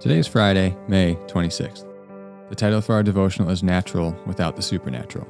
Today 0.00 0.18
is 0.18 0.28
Friday, 0.28 0.76
May 0.86 1.16
26th. 1.26 1.84
The 2.50 2.54
title 2.54 2.80
for 2.80 2.94
our 2.94 3.02
devotional 3.02 3.50
is 3.50 3.64
Natural 3.64 4.14
Without 4.26 4.54
the 4.54 4.62
Supernatural. 4.62 5.26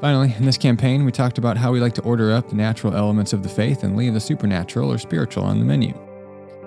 Finally, 0.00 0.34
in 0.36 0.44
this 0.44 0.58
campaign, 0.58 1.04
we 1.04 1.12
talked 1.12 1.38
about 1.38 1.56
how 1.56 1.70
we 1.70 1.78
like 1.78 1.92
to 1.94 2.02
order 2.02 2.32
up 2.32 2.48
the 2.48 2.56
natural 2.56 2.92
elements 2.92 3.32
of 3.32 3.44
the 3.44 3.48
faith 3.48 3.84
and 3.84 3.96
leave 3.96 4.14
the 4.14 4.20
supernatural 4.20 4.90
or 4.92 4.98
spiritual 4.98 5.44
on 5.44 5.60
the 5.60 5.64
menu. 5.64 5.96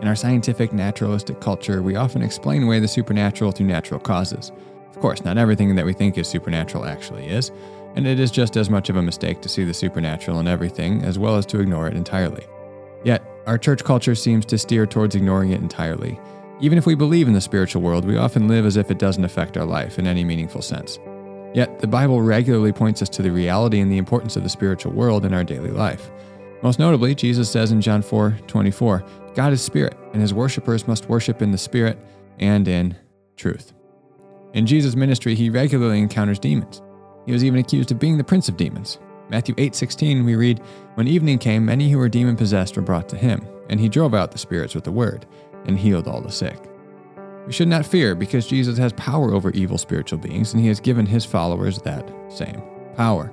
In 0.02 0.08
our 0.08 0.16
scientific 0.16 0.72
naturalistic 0.72 1.42
culture, 1.42 1.82
we 1.82 1.98
often 1.98 2.22
explain 2.22 2.64
away 2.64 2.80
the 2.80 2.88
supernatural 2.88 3.52
through 3.52 3.68
natural 3.68 4.00
causes. 4.00 4.54
Of 4.90 5.02
course, 5.02 5.26
not 5.26 5.38
everything 5.38 5.76
that 5.76 5.86
we 5.86 5.92
think 5.92 6.18
is 6.18 6.30
supernatural 6.30 6.86
actually 6.86 7.28
is, 7.28 7.52
and 7.96 8.08
it 8.08 8.22
is 8.22 8.32
just 8.32 8.56
as 8.56 8.70
much 8.70 8.90
of 8.90 8.96
a 8.96 9.02
mistake 9.02 9.42
to 9.42 9.50
see 9.50 9.66
the 9.66 9.74
supernatural 9.74 10.40
in 10.40 10.48
everything 10.48 11.04
as 11.04 11.20
well 11.20 11.36
as 11.36 11.46
to 11.48 11.60
ignore 11.60 11.90
it 11.90 11.98
entirely. 11.98 12.46
Yet, 13.04 13.22
our 13.48 13.58
church 13.58 13.84
culture 13.84 14.14
seems 14.14 14.46
to 14.46 14.58
steer 14.58 14.86
towards 14.86 15.16
ignoring 15.16 15.52
it 15.52 15.62
entirely. 15.62 16.20
Even 16.60 16.78
if 16.78 16.86
we 16.86 16.96
believe 16.96 17.28
in 17.28 17.34
the 17.34 17.42
spiritual 17.42 17.82
world, 17.82 18.04
we 18.04 18.18
often 18.18 18.50
live 18.50 18.66
as 18.66 18.76
if 18.76 18.92
it 18.92 19.00
doesn't 19.00 19.24
affect 19.24 19.56
our 19.56 19.66
life 19.66 19.98
in 19.98 20.06
any 20.06 20.24
meaningful 20.26 20.62
sense. 20.62 21.00
Yet, 21.54 21.80
the 21.80 21.88
Bible 21.88 22.22
regularly 22.22 22.74
points 22.74 23.02
us 23.02 23.08
to 23.10 23.22
the 23.22 23.32
reality 23.32 23.80
and 23.80 23.90
the 23.90 23.98
importance 23.98 24.36
of 24.36 24.44
the 24.44 24.50
spiritual 24.50 24.92
world 24.92 25.24
in 25.24 25.34
our 25.34 25.46
daily 25.46 25.72
life. 25.72 26.12
Most 26.62 26.78
notably, 26.78 27.16
Jesus 27.16 27.50
says 27.50 27.72
in 27.72 27.80
John 27.80 28.02
4 28.02 28.38
24, 28.48 29.06
God 29.34 29.54
is 29.54 29.62
spirit, 29.62 29.98
and 30.12 30.22
his 30.22 30.34
worshippers 30.34 30.86
must 30.86 31.08
worship 31.08 31.42
in 31.42 31.52
the 31.52 31.58
spirit 31.58 31.98
and 32.40 32.68
in 32.68 32.98
truth. 33.38 33.72
In 34.54 34.66
Jesus' 34.66 34.96
ministry, 34.96 35.36
he 35.36 35.50
regularly 35.50 36.00
encounters 36.00 36.40
demons. 36.40 36.82
He 37.26 37.32
was 37.32 37.46
even 37.46 37.60
accused 37.60 37.92
of 37.92 38.00
being 38.00 38.18
the 38.18 38.24
prince 38.24 38.50
of 38.50 38.58
demons. 38.58 39.00
Matthew 39.30 39.56
8:16 39.58 40.26
we 40.26 40.36
read, 40.36 40.62
"When 40.96 41.08
evening 41.08 41.38
came, 41.38 41.66
many 41.66 41.90
who 41.90 41.98
were 41.98 42.10
demon 42.10 42.36
possessed 42.36 42.76
were 42.76 42.82
brought 42.82 43.10
to 43.10 43.18
him, 43.18 43.42
and 43.70 43.80
he 43.80 43.90
drove 43.90 44.14
out 44.14 44.32
the 44.32 44.38
spirits 44.38 44.74
with 44.74 44.84
the 44.84 44.92
word 44.92 45.26
and 45.66 45.78
healed 45.78 46.08
all 46.08 46.22
the 46.22 46.32
sick." 46.32 46.70
We 47.46 47.54
should 47.54 47.70
not 47.70 47.86
fear 47.86 48.14
because 48.14 48.46
Jesus 48.46 48.78
has 48.78 48.92
power 48.94 49.34
over 49.34 49.52
evil 49.52 49.78
spiritual 49.78 50.20
beings 50.20 50.54
and 50.54 50.62
he 50.62 50.68
has 50.68 50.82
given 50.82 51.06
his 51.06 51.24
followers 51.24 51.80
that 51.80 52.10
same 52.30 52.62
power. 52.96 53.32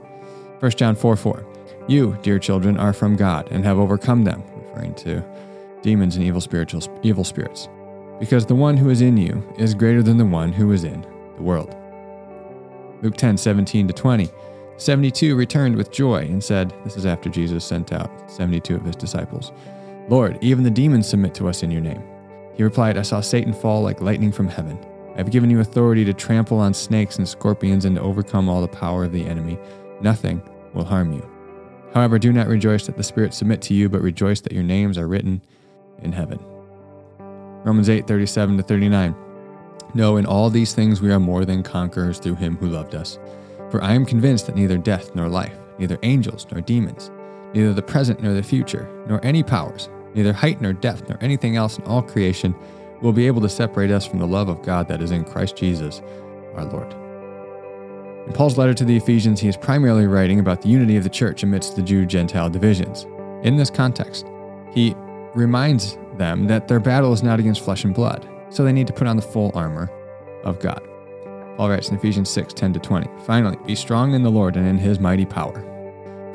1 0.60 0.76
John 0.76 0.94
4 0.94 1.16
4. 1.16 1.44
You, 1.88 2.16
dear 2.22 2.38
children, 2.38 2.76
are 2.76 2.92
from 2.92 3.16
God 3.16 3.48
and 3.50 3.64
have 3.64 3.78
overcome 3.78 4.24
them, 4.24 4.42
referring 4.56 4.94
to 4.94 5.22
demons 5.82 6.16
and 6.16 6.24
evil 6.24 6.40
spiritual 6.40 6.80
evil 7.02 7.24
spirits, 7.24 7.68
because 8.18 8.46
the 8.46 8.54
one 8.54 8.76
who 8.76 8.88
is 8.88 9.00
in 9.00 9.16
you 9.16 9.42
is 9.58 9.74
greater 9.74 10.02
than 10.02 10.16
the 10.16 10.24
one 10.24 10.52
who 10.52 10.72
is 10.72 10.84
in 10.84 11.04
the 11.36 11.42
world. 11.42 11.74
Luke 13.02 13.16
10 13.16 13.36
17 13.36 13.88
to 13.88 13.92
20. 13.92 14.30
72 14.76 15.36
returned 15.36 15.76
with 15.76 15.92
joy 15.92 16.22
and 16.22 16.42
said, 16.42 16.74
This 16.84 16.96
is 16.96 17.06
after 17.06 17.28
Jesus 17.28 17.64
sent 17.64 17.92
out 17.92 18.30
72 18.30 18.74
of 18.74 18.84
his 18.84 18.96
disciples. 18.96 19.52
Lord, 20.08 20.38
even 20.42 20.64
the 20.64 20.70
demons 20.70 21.08
submit 21.08 21.34
to 21.34 21.48
us 21.48 21.62
in 21.62 21.70
your 21.70 21.80
name. 21.80 22.02
He 22.54 22.62
replied, 22.62 22.98
I 22.98 23.02
saw 23.02 23.20
Satan 23.20 23.52
fall 23.52 23.82
like 23.82 24.00
lightning 24.00 24.32
from 24.32 24.48
heaven. 24.48 24.78
I 25.14 25.18
have 25.18 25.30
given 25.30 25.50
you 25.50 25.60
authority 25.60 26.04
to 26.04 26.12
trample 26.12 26.58
on 26.58 26.74
snakes 26.74 27.18
and 27.18 27.28
scorpions 27.28 27.84
and 27.84 27.96
to 27.96 28.02
overcome 28.02 28.48
all 28.48 28.60
the 28.60 28.68
power 28.68 29.04
of 29.04 29.12
the 29.12 29.24
enemy. 29.24 29.58
Nothing 30.00 30.42
will 30.72 30.84
harm 30.84 31.12
you. 31.12 31.28
However, 31.94 32.18
do 32.18 32.32
not 32.32 32.48
rejoice 32.48 32.86
that 32.86 32.96
the 32.96 33.04
spirits 33.04 33.36
submit 33.36 33.62
to 33.62 33.74
you, 33.74 33.88
but 33.88 34.02
rejoice 34.02 34.40
that 34.40 34.52
your 34.52 34.64
names 34.64 34.98
are 34.98 35.06
written 35.06 35.40
in 36.02 36.10
heaven. 36.10 36.40
Romans 37.64 37.88
8 37.88 38.06
37 38.06 38.56
to 38.56 38.62
39. 38.64 39.14
No, 39.94 40.16
in 40.16 40.26
all 40.26 40.50
these 40.50 40.74
things 40.74 41.00
we 41.00 41.12
are 41.12 41.20
more 41.20 41.44
than 41.44 41.62
conquerors 41.62 42.18
through 42.18 42.34
him 42.34 42.56
who 42.56 42.66
loved 42.66 42.96
us. 42.96 43.18
For 43.74 43.82
I 43.82 43.94
am 43.94 44.06
convinced 44.06 44.46
that 44.46 44.54
neither 44.54 44.78
death 44.78 45.16
nor 45.16 45.28
life, 45.28 45.58
neither 45.80 45.98
angels 46.04 46.46
nor 46.52 46.60
demons, 46.60 47.10
neither 47.54 47.72
the 47.72 47.82
present 47.82 48.22
nor 48.22 48.32
the 48.32 48.40
future, 48.40 48.88
nor 49.08 49.18
any 49.24 49.42
powers, 49.42 49.88
Neither 50.14 50.32
height 50.32 50.60
nor 50.60 50.72
depth 50.72 51.08
nor 51.08 51.18
anything 51.20 51.56
else 51.56 51.78
in 51.78 51.84
all 51.84 52.02
creation 52.02 52.54
will 53.02 53.12
be 53.12 53.26
able 53.26 53.40
to 53.42 53.48
separate 53.48 53.90
us 53.90 54.06
from 54.06 54.20
the 54.20 54.26
love 54.26 54.48
of 54.48 54.62
God 54.62 54.88
that 54.88 55.02
is 55.02 55.10
in 55.10 55.24
Christ 55.24 55.56
Jesus, 55.56 56.00
our 56.54 56.64
Lord. 56.64 56.92
In 58.26 58.32
Paul's 58.32 58.56
letter 58.56 58.74
to 58.74 58.84
the 58.84 58.96
Ephesians, 58.96 59.40
he 59.40 59.48
is 59.48 59.56
primarily 59.56 60.06
writing 60.06 60.38
about 60.38 60.62
the 60.62 60.68
unity 60.68 60.96
of 60.96 61.02
the 61.02 61.10
church 61.10 61.42
amidst 61.42 61.76
the 61.76 61.82
Jew 61.82 62.06
Gentile 62.06 62.48
divisions. 62.48 63.06
In 63.42 63.56
this 63.56 63.70
context, 63.70 64.24
he 64.72 64.94
reminds 65.34 65.98
them 66.16 66.46
that 66.46 66.68
their 66.68 66.80
battle 66.80 67.12
is 67.12 67.22
not 67.22 67.40
against 67.40 67.64
flesh 67.64 67.84
and 67.84 67.92
blood, 67.92 68.26
so 68.50 68.64
they 68.64 68.72
need 68.72 68.86
to 68.86 68.92
put 68.92 69.08
on 69.08 69.16
the 69.16 69.22
full 69.22 69.50
armor 69.52 69.90
of 70.44 70.60
God. 70.60 70.80
Paul 71.56 71.70
writes 71.70 71.88
in 71.88 71.96
Ephesians 71.96 72.30
6 72.30 72.52
10 72.54 72.72
to 72.72 72.80
20, 72.80 73.08
Finally, 73.24 73.56
be 73.66 73.74
strong 73.74 74.14
in 74.14 74.22
the 74.22 74.30
Lord 74.30 74.56
and 74.56 74.66
in 74.66 74.78
his 74.78 74.98
mighty 74.98 75.24
power. 75.24 75.70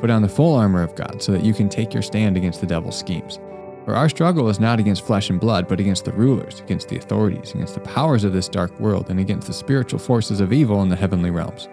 Put 0.00 0.10
on 0.10 0.22
the 0.22 0.28
full 0.28 0.56
armor 0.56 0.82
of 0.82 0.94
God 0.94 1.22
so 1.22 1.32
that 1.32 1.44
you 1.44 1.52
can 1.52 1.68
take 1.68 1.92
your 1.92 2.02
stand 2.02 2.36
against 2.36 2.60
the 2.60 2.66
devil's 2.66 2.98
schemes. 2.98 3.38
For 3.84 3.94
our 3.94 4.08
struggle 4.08 4.48
is 4.48 4.60
not 4.60 4.78
against 4.78 5.04
flesh 5.04 5.30
and 5.30 5.40
blood, 5.40 5.68
but 5.68 5.80
against 5.80 6.04
the 6.04 6.12
rulers, 6.12 6.60
against 6.60 6.88
the 6.88 6.96
authorities, 6.96 7.52
against 7.52 7.74
the 7.74 7.80
powers 7.80 8.24
of 8.24 8.32
this 8.32 8.48
dark 8.48 8.78
world, 8.80 9.10
and 9.10 9.20
against 9.20 9.46
the 9.46 9.52
spiritual 9.52 9.98
forces 9.98 10.40
of 10.40 10.52
evil 10.52 10.82
in 10.82 10.88
the 10.88 10.96
heavenly 10.96 11.30
realms. 11.30 11.68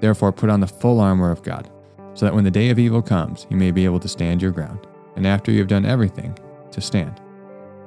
Therefore, 0.00 0.32
put 0.32 0.50
on 0.50 0.60
the 0.60 0.66
full 0.66 1.00
armor 1.00 1.30
of 1.30 1.42
God, 1.42 1.70
so 2.14 2.24
that 2.24 2.34
when 2.34 2.44
the 2.44 2.50
day 2.50 2.70
of 2.70 2.78
evil 2.78 3.02
comes, 3.02 3.46
you 3.50 3.56
may 3.56 3.70
be 3.70 3.84
able 3.84 4.00
to 4.00 4.08
stand 4.08 4.40
your 4.40 4.52
ground, 4.52 4.86
and 5.16 5.26
after 5.26 5.52
you 5.52 5.58
have 5.58 5.68
done 5.68 5.84
everything, 5.84 6.36
to 6.70 6.80
stand. 6.80 7.20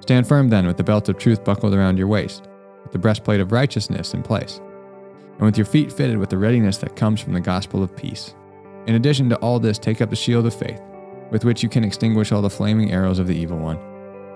Stand 0.02 0.28
firm 0.28 0.50
then, 0.50 0.68
with 0.68 0.78
the 0.78 0.84
belt 0.84 1.10
of 1.10 1.18
truth 1.18 1.44
buckled 1.44 1.74
around 1.74 1.98
your 1.98 2.08
waist, 2.08 2.48
with 2.84 2.92
the 2.92 3.00
breastplate 3.00 3.40
of 3.40 3.52
righteousness 3.52 4.14
in 4.14 4.22
place, 4.22 4.62
and 5.34 5.42
with 5.42 5.58
your 5.58 5.66
feet 5.66 5.92
fitted 5.92 6.18
with 6.18 6.30
the 6.30 6.38
readiness 6.38 6.78
that 6.78 6.96
comes 6.96 7.22
from 7.22 7.34
the 7.34 7.42
gospel 7.42 7.84
of 7.84 7.96
peace. 7.96 8.36
In 8.88 8.96
addition 8.96 9.30
to 9.30 9.38
all 9.38 9.60
this, 9.60 9.80
take 9.80 10.02
up 10.02 10.10
the 10.10 10.16
shield 10.16 10.46
of 10.46 10.54
faith 10.54 10.82
with 11.34 11.44
which 11.44 11.64
you 11.64 11.68
can 11.68 11.84
extinguish 11.84 12.32
all 12.32 12.44
the 12.44 12.50
flaming 12.50 12.92
arrows 12.92 13.18
of 13.18 13.26
the 13.28 13.36
evil 13.36 13.58
one. 13.58 13.80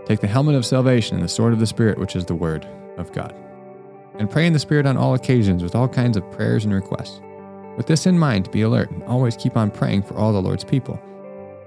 Take 0.06 0.20
the 0.20 0.28
helmet 0.28 0.56
of 0.56 0.66
salvation 0.66 1.16
and 1.16 1.24
the 1.24 1.30
sword 1.30 1.54
of 1.54 1.60
the 1.60 1.68
Spirit, 1.68 2.00
which 2.00 2.16
is 2.16 2.26
the 2.26 2.36
Word 2.36 2.68
of 2.98 3.12
God. 3.12 3.36
And 4.16 4.30
pray 4.30 4.48
in 4.48 4.54
the 4.54 4.60
Spirit 4.60 4.88
on 4.88 4.98
all 4.98 5.14
occasions 5.14 5.62
with 5.62 5.76
all 5.76 5.88
kinds 5.88 6.18
of 6.18 6.30
prayers 6.32 6.66
and 6.66 6.74
requests. 6.74 7.22
With 7.78 7.86
this 7.86 8.08
in 8.08 8.18
mind, 8.18 8.50
be 8.52 8.64
alert 8.64 8.90
and 8.90 9.04
always 9.04 9.38
keep 9.38 9.56
on 9.56 9.70
praying 9.70 10.02
for 10.04 10.16
all 10.16 10.34
the 10.34 10.42
Lord's 10.42 10.64
people. 10.64 11.00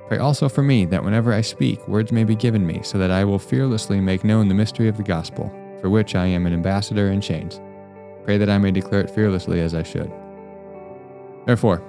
Pray 0.08 0.18
also 0.18 0.48
for 0.48 0.62
me 0.64 0.84
that 0.86 1.04
whenever 1.04 1.32
I 1.32 1.42
speak, 1.42 1.86
words 1.86 2.10
may 2.10 2.24
be 2.24 2.34
given 2.34 2.66
me, 2.66 2.80
so 2.82 2.98
that 2.98 3.12
I 3.12 3.24
will 3.24 3.38
fearlessly 3.38 4.00
make 4.00 4.24
known 4.24 4.48
the 4.48 4.54
mystery 4.54 4.88
of 4.88 4.96
the 4.96 5.04
gospel, 5.04 5.52
for 5.80 5.88
which 5.88 6.16
I 6.16 6.26
am 6.26 6.46
an 6.46 6.52
ambassador 6.52 7.12
in 7.12 7.20
chains. 7.20 7.60
Pray 8.24 8.38
that 8.38 8.50
I 8.50 8.58
may 8.58 8.70
declare 8.70 9.00
it 9.00 9.10
fearlessly 9.10 9.60
as 9.60 9.74
I 9.74 9.82
should. 9.82 10.10
Therefore, 11.46 11.82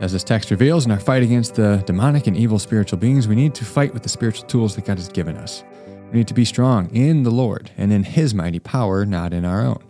as 0.00 0.12
this 0.12 0.24
text 0.24 0.50
reveals, 0.50 0.86
in 0.86 0.92
our 0.92 1.00
fight 1.00 1.22
against 1.22 1.54
the 1.54 1.82
demonic 1.86 2.26
and 2.26 2.36
evil 2.36 2.58
spiritual 2.58 2.98
beings, 2.98 3.28
we 3.28 3.36
need 3.36 3.54
to 3.54 3.64
fight 3.64 3.94
with 3.94 4.02
the 4.02 4.08
spiritual 4.08 4.46
tools 4.46 4.74
that 4.74 4.84
God 4.84 4.98
has 4.98 5.08
given 5.08 5.36
us. 5.36 5.64
We 6.10 6.18
need 6.18 6.28
to 6.28 6.34
be 6.34 6.44
strong 6.44 6.94
in 6.94 7.22
the 7.22 7.30
Lord 7.30 7.70
and 7.76 7.92
in 7.92 8.02
His 8.02 8.34
mighty 8.34 8.58
power, 8.58 9.06
not 9.06 9.32
in 9.32 9.44
our 9.44 9.62
own. 9.62 9.82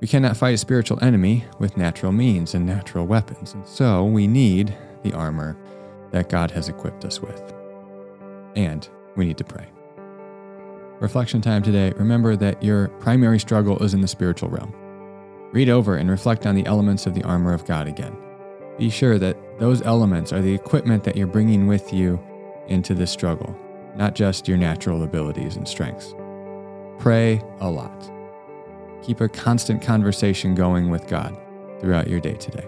We 0.00 0.06
cannot 0.06 0.36
fight 0.36 0.54
a 0.54 0.58
spiritual 0.58 1.02
enemy 1.02 1.44
with 1.58 1.76
natural 1.76 2.12
means 2.12 2.54
and 2.54 2.64
natural 2.64 3.06
weapons, 3.06 3.54
and 3.54 3.66
so 3.66 4.04
we 4.04 4.26
need 4.26 4.76
the 5.02 5.12
armor 5.12 5.56
that 6.12 6.28
God 6.28 6.50
has 6.52 6.68
equipped 6.68 7.04
us 7.04 7.20
with. 7.20 7.52
And 8.54 8.88
we 9.16 9.26
need 9.26 9.38
to 9.38 9.44
pray. 9.44 9.66
Reflection 11.00 11.40
time 11.40 11.62
today 11.62 11.92
remember 11.96 12.34
that 12.34 12.60
your 12.60 12.88
primary 12.98 13.38
struggle 13.38 13.80
is 13.84 13.94
in 13.94 14.00
the 14.00 14.08
spiritual 14.08 14.48
realm. 14.48 14.74
Read 15.52 15.68
over 15.68 15.96
and 15.96 16.10
reflect 16.10 16.44
on 16.44 16.56
the 16.56 16.66
elements 16.66 17.06
of 17.06 17.14
the 17.14 17.22
armor 17.22 17.54
of 17.54 17.64
God 17.64 17.86
again. 17.86 18.16
Be 18.78 18.90
sure 18.90 19.16
that 19.18 19.36
those 19.60 19.80
elements 19.82 20.32
are 20.32 20.42
the 20.42 20.52
equipment 20.52 21.04
that 21.04 21.16
you're 21.16 21.28
bringing 21.28 21.68
with 21.68 21.92
you 21.92 22.20
into 22.66 22.94
this 22.94 23.12
struggle, 23.12 23.56
not 23.94 24.16
just 24.16 24.48
your 24.48 24.58
natural 24.58 25.04
abilities 25.04 25.54
and 25.54 25.68
strengths. 25.68 26.14
Pray 26.98 27.40
a 27.60 27.70
lot. 27.70 28.10
Keep 29.02 29.20
a 29.20 29.28
constant 29.28 29.80
conversation 29.80 30.56
going 30.56 30.90
with 30.90 31.06
God 31.06 31.38
throughout 31.80 32.08
your 32.08 32.18
day 32.18 32.34
today. 32.34 32.66